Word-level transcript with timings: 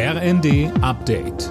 RND 0.00 0.70
Update. 0.80 1.48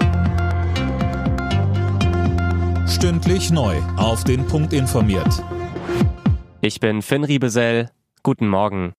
Stündlich 2.88 3.50
neu. 3.50 3.76
Auf 3.98 4.24
den 4.24 4.46
Punkt 4.46 4.72
informiert. 4.72 5.44
Ich 6.62 6.80
bin 6.80 7.02
Finn 7.02 7.24
Riebesell. 7.24 7.90
Guten 8.22 8.48
Morgen. 8.48 8.94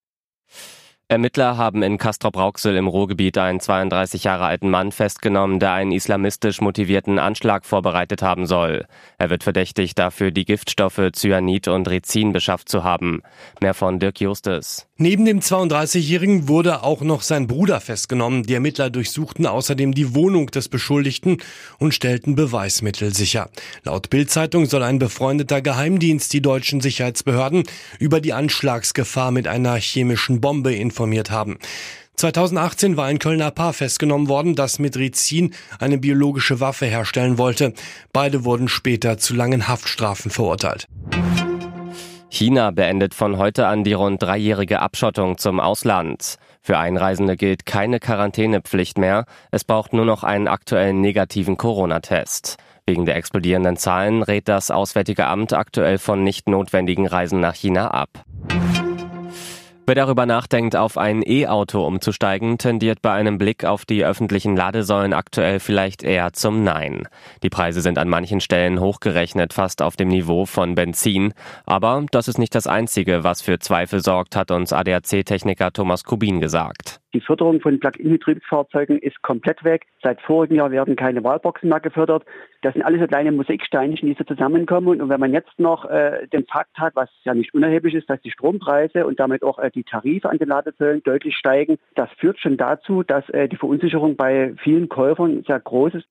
Ermittler 1.08 1.56
haben 1.56 1.82
in 1.82 1.98
Castrop-Rauxel 1.98 2.76
im 2.76 2.86
Ruhrgebiet 2.86 3.38
einen 3.38 3.58
32 3.58 4.22
Jahre 4.22 4.44
alten 4.44 4.70
Mann 4.70 4.92
festgenommen, 4.92 5.58
der 5.58 5.72
einen 5.72 5.90
islamistisch 5.90 6.60
motivierten 6.60 7.18
Anschlag 7.18 7.64
vorbereitet 7.64 8.22
haben 8.22 8.46
soll. 8.46 8.86
Er 9.18 9.30
wird 9.30 9.42
verdächtigt, 9.42 9.98
dafür 9.98 10.30
die 10.30 10.44
Giftstoffe 10.44 11.10
Cyanid 11.12 11.66
und 11.66 11.90
Rizin 11.90 12.32
beschafft 12.32 12.68
zu 12.68 12.84
haben. 12.84 13.22
Mehr 13.60 13.74
von 13.74 13.98
Dirk 13.98 14.20
Justus. 14.20 14.86
Neben 15.02 15.24
dem 15.24 15.40
32-Jährigen 15.40 16.46
wurde 16.46 16.82
auch 16.82 17.00
noch 17.00 17.22
sein 17.22 17.46
Bruder 17.46 17.80
festgenommen. 17.80 18.42
Die 18.42 18.52
Ermittler 18.52 18.90
durchsuchten 18.90 19.46
außerdem 19.46 19.94
die 19.94 20.14
Wohnung 20.14 20.48
des 20.50 20.68
Beschuldigten 20.68 21.38
und 21.78 21.94
stellten 21.94 22.34
Beweismittel 22.34 23.14
sicher. 23.14 23.48
Laut 23.82 24.10
Bild-Zeitung 24.10 24.66
soll 24.66 24.82
ein 24.82 24.98
befreundeter 24.98 25.62
Geheimdienst 25.62 26.34
die 26.34 26.42
deutschen 26.42 26.82
Sicherheitsbehörden 26.82 27.62
über 27.98 28.20
die 28.20 28.34
Anschlagsgefahr 28.34 29.30
mit 29.30 29.48
einer 29.48 29.76
chemischen 29.76 30.42
Bombe 30.42 30.74
informiert 30.74 31.30
haben. 31.30 31.56
2018 32.16 32.98
war 32.98 33.06
ein 33.06 33.18
Kölner 33.18 33.50
Paar 33.50 33.72
festgenommen 33.72 34.28
worden, 34.28 34.54
das 34.54 34.78
mit 34.78 34.98
Rizin 34.98 35.54
eine 35.78 35.96
biologische 35.96 36.60
Waffe 36.60 36.84
herstellen 36.84 37.38
wollte. 37.38 37.72
Beide 38.12 38.44
wurden 38.44 38.68
später 38.68 39.16
zu 39.16 39.32
langen 39.32 39.66
Haftstrafen 39.66 40.30
verurteilt. 40.30 40.88
China 42.32 42.70
beendet 42.70 43.12
von 43.12 43.38
heute 43.38 43.66
an 43.66 43.82
die 43.82 43.92
rund 43.92 44.22
dreijährige 44.22 44.80
Abschottung 44.80 45.36
zum 45.36 45.58
Ausland. 45.58 46.36
Für 46.62 46.78
Einreisende 46.78 47.36
gilt 47.36 47.66
keine 47.66 47.98
Quarantänepflicht 47.98 48.98
mehr. 48.98 49.24
Es 49.50 49.64
braucht 49.64 49.92
nur 49.92 50.04
noch 50.04 50.22
einen 50.22 50.46
aktuellen 50.46 51.00
negativen 51.00 51.56
Corona-Test. 51.56 52.56
Wegen 52.86 53.04
der 53.04 53.16
explodierenden 53.16 53.76
Zahlen 53.76 54.22
rät 54.22 54.48
das 54.48 54.70
Auswärtige 54.70 55.26
Amt 55.26 55.52
aktuell 55.52 55.98
von 55.98 56.22
nicht 56.22 56.48
notwendigen 56.48 57.08
Reisen 57.08 57.40
nach 57.40 57.54
China 57.54 57.88
ab. 57.88 58.24
Wer 59.86 59.94
darüber 59.94 60.24
nachdenkt, 60.24 60.76
auf 60.76 60.96
ein 60.96 61.22
E-Auto 61.26 61.84
umzusteigen, 61.84 62.58
tendiert 62.58 63.02
bei 63.02 63.12
einem 63.12 63.38
Blick 63.38 63.64
auf 63.64 63.84
die 63.84 64.04
öffentlichen 64.04 64.54
Ladesäulen 64.54 65.12
aktuell 65.12 65.58
vielleicht 65.58 66.02
eher 66.02 66.32
zum 66.32 66.62
Nein. 66.62 67.08
Die 67.42 67.50
Preise 67.50 67.80
sind 67.80 67.98
an 67.98 68.08
manchen 68.08 68.40
Stellen 68.40 68.78
hochgerechnet 68.80 69.52
fast 69.52 69.82
auf 69.82 69.96
dem 69.96 70.08
Niveau 70.08 70.46
von 70.46 70.74
Benzin. 70.74 71.34
Aber 71.66 72.04
das 72.12 72.28
ist 72.28 72.38
nicht 72.38 72.54
das 72.54 72.66
Einzige, 72.66 73.24
was 73.24 73.42
für 73.42 73.58
Zweifel 73.58 74.00
sorgt, 74.00 74.36
hat 74.36 74.50
uns 74.50 74.72
ADAC-Techniker 74.72 75.72
Thomas 75.72 76.04
Kubin 76.04 76.40
gesagt. 76.40 77.00
Die 77.12 77.20
Förderung 77.20 77.60
von 77.60 77.80
Plug-in-Betriebsfahrzeugen 77.80 78.98
ist 78.98 79.20
komplett 79.22 79.64
weg. 79.64 79.86
Seit 80.02 80.20
vorigem 80.20 80.56
Jahr 80.56 80.70
werden 80.70 80.94
keine 80.94 81.24
Wahlboxen 81.24 81.68
mehr 81.68 81.80
gefördert. 81.80 82.24
Das 82.62 82.74
sind 82.74 82.82
alles 82.82 83.00
so 83.00 83.06
kleine 83.06 83.32
Musiksteinchen, 83.32 84.08
die 84.08 84.16
so 84.16 84.24
zusammenkommen. 84.24 85.00
Und 85.00 85.08
wenn 85.08 85.20
man 85.20 85.32
jetzt 85.32 85.58
noch 85.58 85.84
äh, 85.86 86.26
den 86.28 86.46
Fakt 86.46 86.78
hat, 86.78 86.94
was 86.94 87.08
ja 87.24 87.34
nicht 87.34 87.52
unerheblich 87.52 87.94
ist, 87.94 88.08
dass 88.08 88.20
die 88.22 88.30
Strompreise 88.30 89.06
und 89.06 89.18
damit 89.18 89.42
auch 89.42 89.58
äh, 89.58 89.70
die 89.70 89.84
Tarife 89.84 90.30
an 90.30 90.38
den 90.38 90.48
Ladezöllen 90.48 91.02
deutlich 91.02 91.36
steigen, 91.36 91.78
das 91.96 92.08
führt 92.18 92.38
schon 92.38 92.56
dazu, 92.56 93.02
dass 93.02 93.28
äh, 93.30 93.48
die 93.48 93.56
Verunsicherung 93.56 94.16
bei 94.16 94.54
vielen 94.62 94.88
Käufern 94.88 95.42
sehr 95.46 95.58
groß 95.58 95.94
ist. 95.94 96.06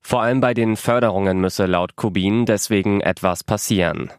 Vor 0.00 0.22
allem 0.22 0.40
bei 0.40 0.54
den 0.54 0.76
Förderungen 0.76 1.40
müsse 1.40 1.66
laut 1.66 1.96
Kubin 1.96 2.46
deswegen 2.46 3.00
etwas 3.00 3.42
passieren. 3.42 4.12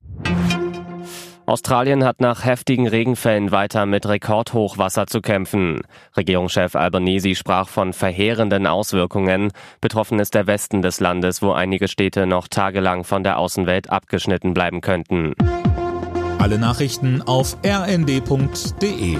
Australien 1.47 2.03
hat 2.03 2.19
nach 2.19 2.43
heftigen 2.43 2.87
Regenfällen 2.87 3.51
weiter 3.51 3.85
mit 3.85 4.05
Rekordhochwasser 4.05 5.07
zu 5.07 5.21
kämpfen. 5.21 5.79
Regierungschef 6.17 6.75
Albanese 6.75 7.35
sprach 7.35 7.69
von 7.69 7.93
verheerenden 7.93 8.67
Auswirkungen. 8.67 9.53
Betroffen 9.79 10.19
ist 10.19 10.35
der 10.35 10.45
Westen 10.45 10.81
des 10.81 10.99
Landes, 10.99 11.41
wo 11.41 11.53
einige 11.53 11.87
Städte 11.87 12.27
noch 12.27 12.49
tagelang 12.49 13.05
von 13.05 13.23
der 13.23 13.39
Außenwelt 13.39 13.89
abgeschnitten 13.89 14.53
bleiben 14.53 14.81
könnten. 14.81 15.35
Alle 16.37 16.59
Nachrichten 16.59 17.21
auf 17.21 17.55
rnd.de 17.65 19.17